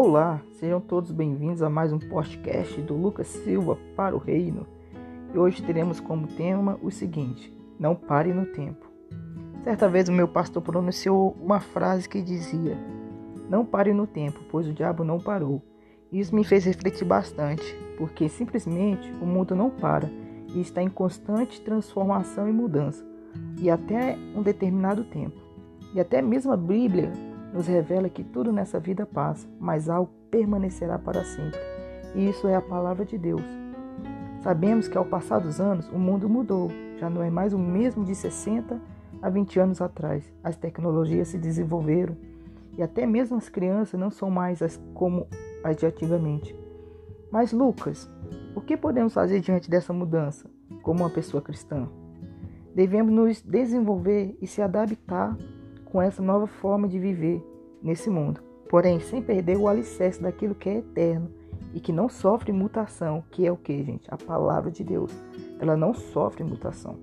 Olá, 0.00 0.40
sejam 0.52 0.80
todos 0.80 1.10
bem-vindos 1.10 1.60
a 1.60 1.68
mais 1.68 1.92
um 1.92 1.98
podcast 1.98 2.80
do 2.82 2.94
Lucas 2.94 3.26
Silva 3.26 3.76
para 3.96 4.14
o 4.14 4.18
Reino. 4.20 4.64
E 5.34 5.36
hoje 5.36 5.60
teremos 5.60 5.98
como 5.98 6.28
tema 6.28 6.78
o 6.80 6.88
seguinte: 6.88 7.52
Não 7.80 7.96
pare 7.96 8.32
no 8.32 8.46
tempo. 8.46 8.86
Certa 9.64 9.88
vez 9.88 10.08
o 10.08 10.12
meu 10.12 10.28
pastor 10.28 10.62
pronunciou 10.62 11.36
uma 11.42 11.58
frase 11.58 12.08
que 12.08 12.22
dizia: 12.22 12.78
Não 13.50 13.64
pare 13.64 13.92
no 13.92 14.06
tempo, 14.06 14.38
pois 14.52 14.68
o 14.68 14.72
diabo 14.72 15.02
não 15.02 15.18
parou. 15.18 15.60
Isso 16.12 16.32
me 16.32 16.44
fez 16.44 16.64
refletir 16.64 17.04
bastante, 17.04 17.76
porque 17.96 18.28
simplesmente 18.28 19.10
o 19.20 19.26
mundo 19.26 19.56
não 19.56 19.68
para 19.68 20.08
e 20.54 20.60
está 20.60 20.80
em 20.80 20.88
constante 20.88 21.60
transformação 21.60 22.48
e 22.48 22.52
mudança, 22.52 23.04
e 23.60 23.68
até 23.68 24.16
um 24.32 24.42
determinado 24.42 25.02
tempo. 25.02 25.40
E 25.92 25.98
até 25.98 26.22
mesmo 26.22 26.52
a 26.52 26.56
Bíblia 26.56 27.10
nos 27.52 27.66
revela 27.66 28.08
que 28.08 28.22
tudo 28.24 28.52
nessa 28.52 28.78
vida 28.78 29.06
passa, 29.06 29.48
mas 29.58 29.88
algo 29.88 30.10
permanecerá 30.30 30.98
para 30.98 31.24
sempre. 31.24 31.58
E 32.14 32.28
isso 32.28 32.46
é 32.46 32.54
a 32.54 32.60
palavra 32.60 33.04
de 33.04 33.16
Deus. 33.16 33.42
Sabemos 34.42 34.88
que 34.88 34.96
ao 34.96 35.04
passar 35.04 35.40
dos 35.40 35.60
anos, 35.60 35.88
o 35.88 35.98
mundo 35.98 36.28
mudou, 36.28 36.70
já 36.98 37.10
não 37.10 37.22
é 37.22 37.30
mais 37.30 37.52
o 37.52 37.58
mesmo 37.58 38.04
de 38.04 38.14
60 38.14 38.80
a 39.20 39.28
20 39.28 39.60
anos 39.60 39.80
atrás. 39.80 40.30
As 40.42 40.56
tecnologias 40.56 41.28
se 41.28 41.38
desenvolveram 41.38 42.16
e 42.76 42.82
até 42.82 43.04
mesmo 43.04 43.36
as 43.36 43.48
crianças 43.48 43.98
não 43.98 44.10
são 44.10 44.30
mais 44.30 44.62
as 44.62 44.80
como 44.94 45.26
as 45.64 45.76
de 45.76 45.86
antigamente. 45.86 46.56
Mas 47.30 47.52
Lucas, 47.52 48.08
o 48.54 48.60
que 48.60 48.76
podemos 48.76 49.12
fazer 49.12 49.40
diante 49.40 49.68
dessa 49.68 49.92
mudança 49.92 50.48
como 50.82 51.00
uma 51.00 51.10
pessoa 51.10 51.42
cristã? 51.42 51.88
Devemos 52.74 53.12
nos 53.12 53.42
desenvolver 53.42 54.36
e 54.40 54.46
se 54.46 54.62
adaptar 54.62 55.36
com 55.98 56.02
essa 56.02 56.22
nova 56.22 56.46
forma 56.46 56.86
de 56.86 56.96
viver 56.96 57.44
nesse 57.82 58.08
mundo, 58.08 58.40
porém 58.70 59.00
sem 59.00 59.20
perder 59.20 59.56
o 59.56 59.66
alicerce 59.66 60.22
daquilo 60.22 60.54
que 60.54 60.68
é 60.68 60.76
eterno 60.76 61.28
e 61.74 61.80
que 61.80 61.92
não 61.92 62.08
sofre 62.08 62.52
mutação, 62.52 63.24
que 63.32 63.44
é 63.44 63.50
o 63.50 63.56
que, 63.56 63.82
gente? 63.82 64.08
A 64.08 64.16
palavra 64.16 64.70
de 64.70 64.84
Deus. 64.84 65.10
Ela 65.58 65.76
não 65.76 65.92
sofre 65.92 66.44
mutação, 66.44 67.00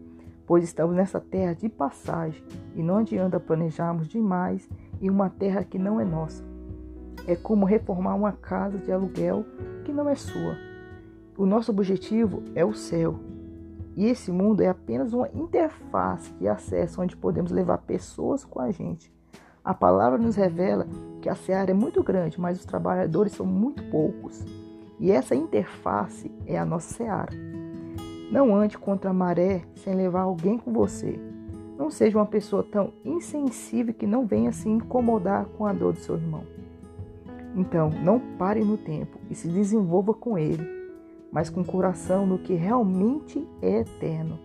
pois 0.48 0.64
estamos 0.64 0.96
nessa 0.96 1.20
terra 1.20 1.52
de 1.52 1.68
passagem 1.68 2.42
e 2.74 2.82
não 2.82 3.00
adianta 3.00 3.38
planejarmos 3.38 4.08
demais 4.08 4.70
em 5.02 5.10
uma 5.10 5.30
terra 5.30 5.66
que 5.66 5.78
não 5.78 6.00
é 6.00 6.06
nossa. 6.06 6.42
É 7.28 7.36
como 7.36 7.66
reformar 7.66 8.16
uma 8.16 8.32
casa 8.32 8.78
de 8.78 8.94
aluguel 8.94 9.46
que 9.84 9.92
não 9.92 10.08
é 10.08 10.16
sua. 10.16 10.56
O 11.38 11.46
nosso 11.46 11.70
objetivo 11.70 12.44
é 12.56 12.64
o 12.64 12.74
céu, 12.74 13.20
e 13.96 14.08
esse 14.08 14.30
mundo 14.30 14.62
é 14.62 14.68
apenas 14.68 15.14
uma 15.14 15.30
interface 15.34 16.34
de 16.34 16.48
acesso 16.48 17.02
onde 17.02 17.16
podemos 17.16 17.52
levar 17.52 17.78
pessoas 17.78 18.44
com 18.44 18.60
a 18.60 18.70
gente. 18.70 19.14
A 19.64 19.74
palavra 19.74 20.18
nos 20.18 20.36
revela 20.36 20.86
que 21.22 21.30
a 21.30 21.36
seara 21.36 21.72
é 21.72 21.74
muito 21.74 22.04
grande, 22.04 22.40
mas 22.40 22.60
os 22.60 22.66
trabalhadores 22.66 23.32
são 23.32 23.46
muito 23.46 23.82
poucos. 23.90 24.46
E 25.00 25.12
essa 25.12 25.34
interface 25.34 26.30
é 26.46 26.58
a 26.58 26.66
nossa 26.66 26.94
seara. 26.94 27.32
Não 28.32 28.54
ande 28.54 28.78
contra 28.78 29.10
a 29.10 29.14
maré 29.14 29.64
sem 29.76 29.96
levar 29.96 30.22
alguém 30.22 30.58
com 30.58 30.74
você. 30.74 31.18
Não 31.78 31.90
seja 31.90 32.18
uma 32.18 32.26
pessoa 32.26 32.64
tão 32.64 32.94
insensível 33.04 33.94
que 33.94 34.06
não 34.06 34.26
venha 34.26 34.52
se 34.52 34.68
incomodar 34.68 35.46
com 35.58 35.66
a 35.66 35.74
dor 35.74 35.94
do 35.94 36.00
seu 36.00 36.16
irmão. 36.16 36.44
Então, 37.56 37.90
não 37.90 38.20
pare 38.38 38.64
no 38.64 38.78
tempo 38.78 39.18
e 39.30 39.36
se 39.36 39.48
desenvolva 39.48 40.14
com 40.14 40.38
ele 40.38 40.85
mas 41.32 41.50
com 41.50 41.64
coração 41.64 42.26
no 42.26 42.38
que 42.38 42.54
realmente 42.54 43.46
é 43.62 43.80
eterno. 43.80 44.40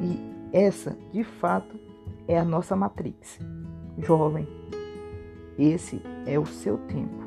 E 0.00 0.32
essa, 0.52 0.96
de 1.12 1.24
fato, 1.24 1.78
é 2.26 2.38
a 2.38 2.44
nossa 2.44 2.76
matrix. 2.76 3.38
Jovem, 3.98 4.46
esse 5.58 6.00
é 6.26 6.38
o 6.38 6.46
seu 6.46 6.78
tempo. 6.78 7.22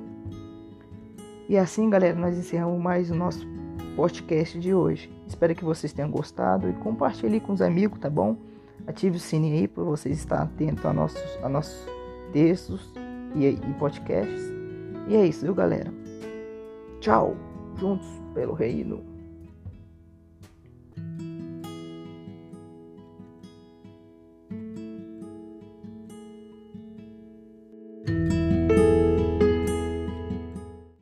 E 1.48 1.58
assim, 1.58 1.90
galera, 1.90 2.18
nós 2.18 2.38
encerramos 2.38 2.82
mais 2.82 3.12
o 3.12 3.16
nosso 3.16 3.46
podcast 3.96 4.60
de 4.60 4.74
hoje. 4.74 5.12
Espero 5.28 5.56
que 5.56 5.64
vocês 5.64 5.94
tenham 5.94 6.10
gostado 6.10 6.70
e 6.70 6.74
compartilhe 6.74 7.40
com 7.40 7.54
os 7.54 7.62
amigos, 7.62 8.00
tá 8.00 8.10
bom? 8.10 8.36
Ative 8.88 9.18
o 9.18 9.20
sininho 9.20 9.56
aí 9.56 9.68
para 9.68 9.84
vocês 9.84 10.18
estarem 10.18 10.46
atentos 10.46 10.86
a 10.86 10.94
nossos, 10.94 11.40
a 11.44 11.50
nossos 11.50 11.88
textos 12.32 12.92
e, 13.36 13.46
e 13.46 13.74
podcasts. 13.80 14.52
E 15.08 15.16
é 15.16 15.26
isso, 15.26 15.46
viu, 15.46 15.54
galera? 15.54 15.94
Tchau! 17.00 17.45
Juntos 17.80 18.08
pelo 18.34 18.54
reino. 18.54 19.15